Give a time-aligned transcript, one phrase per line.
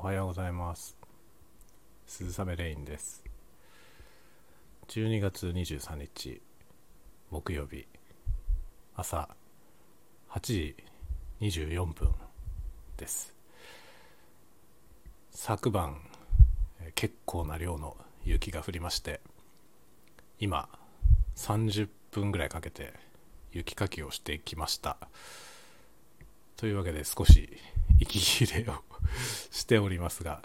[0.00, 0.96] おはようございます。
[2.06, 3.24] 鈴雨レインです。
[4.86, 6.40] 12月23日
[7.32, 7.84] 木曜日。
[8.94, 9.28] 朝
[10.30, 10.76] 8時
[11.40, 12.14] 24分
[12.96, 13.34] です。
[15.32, 16.00] 昨晩
[16.94, 19.20] 結構な量の雪が降りまして
[20.38, 20.68] 今
[21.34, 22.94] 30分ぐらいかけて
[23.50, 24.96] 雪かきをしてきました。
[26.56, 27.50] というわけで少し
[27.98, 28.87] 息切れを
[29.50, 30.42] しておりますが、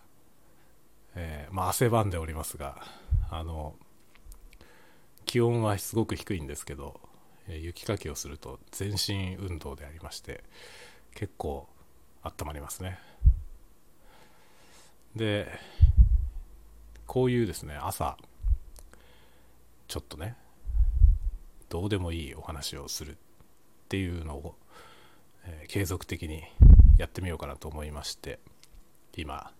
[1.15, 2.81] えー、まあ汗ばんでおりますが
[3.29, 3.75] あの
[5.25, 6.99] 気温はすごく低いんですけど、
[7.47, 10.43] えー、雪かきをすると全身運動でありまして
[11.15, 11.67] 結構
[12.23, 12.99] 温まりますね。
[15.15, 15.47] で
[17.05, 18.17] こういうですね朝
[19.87, 20.35] ちょっとね
[21.69, 23.15] どうでもいいお話をするっ
[23.89, 24.55] ていうのを、
[25.45, 26.43] えー、継続的に
[26.97, 28.39] やってみようかなと思いまして
[29.21, 29.51] 今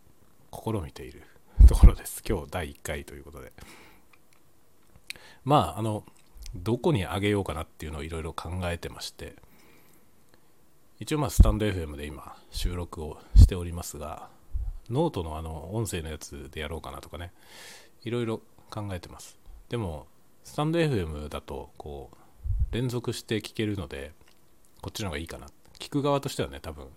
[0.51, 1.23] 試みている
[1.67, 2.23] ところです。
[2.27, 3.53] 今日第1回ということで。
[5.43, 6.03] まああの
[6.55, 9.35] どこにあげようかなっていうのをいろいろ考えてまして。
[10.99, 14.29] 一応まあスタンド FM で今収録をしておりますが
[14.89, 17.31] ノートのあの音声のやつでやろうかなとかね。
[18.03, 19.37] いろいろ考えてます。
[19.69, 20.07] でも
[20.43, 24.13] スタンド FM だとこう連続して聞けるので
[24.81, 25.47] こっちの方がいいかな。
[25.79, 26.87] 聞く側としてはね多分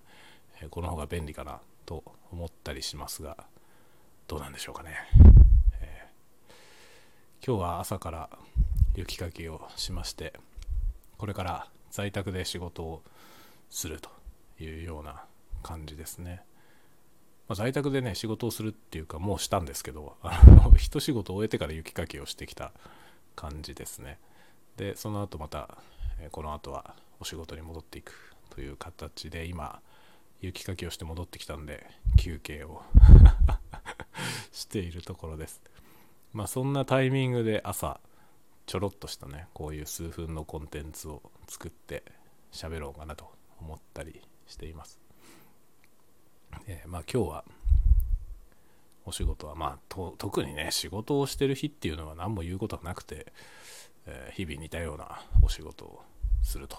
[0.70, 3.36] この方が便利かなと思ったりしますが
[4.26, 4.90] どうなんでしょうかね、
[5.80, 8.28] えー、今日は朝から
[8.94, 10.32] 雪かきをしまして
[11.18, 13.02] これから在宅で仕事を
[13.70, 14.10] すると
[14.62, 15.24] いうような
[15.62, 16.42] 感じですね、
[17.48, 22.72] まあ、在宅でね仕事をするっていうかもうしたんですけどあの一仕事終えてから雪かきをしてきた
[23.34, 24.18] 感じですね。
[24.76, 25.78] でその後また、
[26.20, 28.12] えこの後はお仕事に戻っていく
[28.50, 29.80] という形で今
[30.40, 31.86] 雪かきをして戻ってきたんで
[32.18, 32.82] 休憩を。
[34.52, 35.60] しているところです。
[36.32, 38.00] まあそんなタイミングで朝
[38.66, 42.04] ちょろっとしたねこういう数分のコンテンツを作って
[42.52, 43.30] 喋ろうかなと
[43.60, 44.98] 思ったりしています、
[46.66, 47.44] えー、まあ今日は
[49.04, 53.32] お仕事はまあ特にね仕事をしてる日っていうのは何も言うことはなくて、
[54.06, 56.02] えー、日々似たようなお仕事を
[56.42, 56.76] すると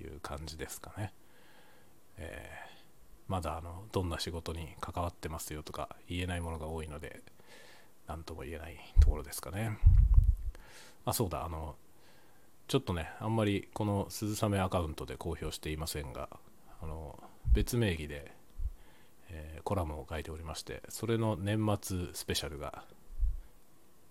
[0.00, 1.12] いう感じですかね、
[2.18, 2.75] えー
[3.28, 7.22] まだあのどんな仕事に関わってますよとか言えないものが多いので
[8.06, 9.78] 何とも言えないところですかね。
[11.04, 11.76] あそうだあの
[12.68, 16.28] ちょっとねあんまりこの鈴雨アカウントで公表していませんが
[16.82, 17.18] あの
[17.52, 18.32] 別名義で、
[19.30, 22.84] えー、コラムを書いておりましてそれの年末スペシャルが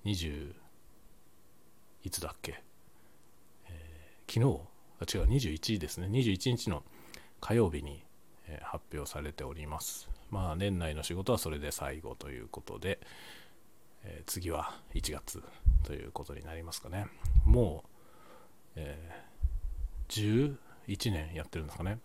[0.05, 0.53] 20
[2.03, 2.61] いつだっけ、
[3.67, 4.75] えー、昨日？
[4.97, 6.07] あ違う21ですね。
[6.07, 6.83] 21日の
[7.41, 8.04] 火曜日に
[8.55, 10.09] え発表されております。
[10.29, 12.99] まあ年内の仕事はそれで最後ということで、
[14.03, 15.43] えー、次は1月
[15.83, 17.07] ということになりますかね。
[17.45, 17.89] もう、
[18.75, 20.57] えー、
[20.87, 21.99] 11年やってるんですかね。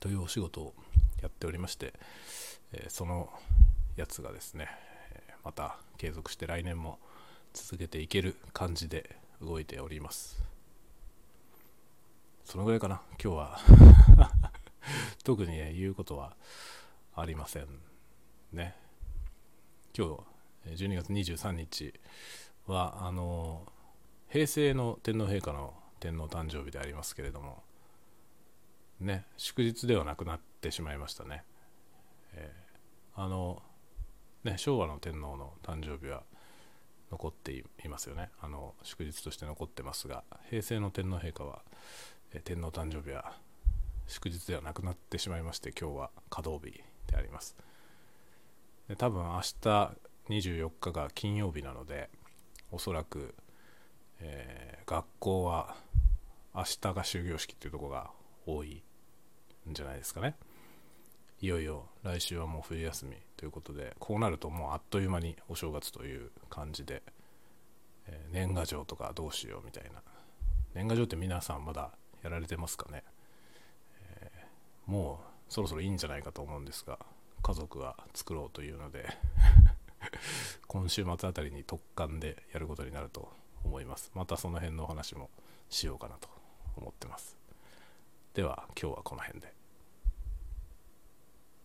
[0.00, 0.74] というお仕事を
[1.22, 1.94] やっておりまして、
[2.72, 3.30] え、その
[3.96, 4.68] やつがですね、
[5.44, 6.98] また継続して来年も
[7.52, 10.42] 続けていける感じで動いております。
[12.44, 13.60] そのぐらいかな、今日は
[15.28, 16.34] 特に、ね、言うことは
[17.14, 17.66] ありません
[18.50, 18.74] ね。
[19.94, 20.16] 今
[20.66, 21.92] 日、12月23日
[22.66, 23.70] は、あの、
[24.30, 27.62] 平成の天皇陛下の天皇誕生日でありますけれども、
[29.00, 31.44] ね、祝日ではなくなってしまいましたね。
[32.32, 33.62] えー、あの、
[34.44, 36.22] ね、昭和の天皇の誕生日は
[37.10, 38.30] 残っていますよね。
[38.40, 41.60] あの、祝日として残ってますが、平成の天皇陛下は、
[42.32, 43.36] え天皇誕生日は
[44.08, 47.56] 祝日ではなくなってしまいまして今日は稼働日であります。
[48.88, 49.92] で多分明日
[50.30, 52.08] 24日が金曜日なので
[52.72, 53.34] おそらく、
[54.20, 55.76] えー、学校は
[56.54, 58.10] 明日が終業式っていうとこが
[58.46, 58.82] 多い
[59.70, 60.36] んじゃないですかね。
[61.40, 67.02] いよいよ来週はもう冬休みということでこうなるともうあっという間にお正月という感じで、
[68.06, 70.02] えー、年賀状とかどうしようみたいな。
[70.74, 71.90] 年賀状って皆さんまだ
[72.22, 73.04] やられてますかね？
[74.88, 76.98] もうそろそろいいんじゃないかと思うんですが
[77.42, 79.06] 家族は作ろうというので
[80.66, 83.30] 今週末あたりに特貫でやることになると
[83.64, 84.10] 思います。
[84.14, 85.30] またその辺のお話も
[85.68, 86.28] しようかなと
[86.76, 87.36] 思ってます。
[88.34, 89.57] では今日はこの辺で。